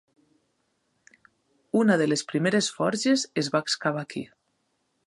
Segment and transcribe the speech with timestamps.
[1.81, 4.27] Una de les primeres forges es va excavar aquí.